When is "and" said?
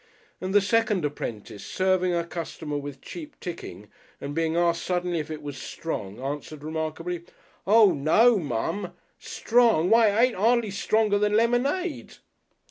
0.41-0.51, 4.19-4.33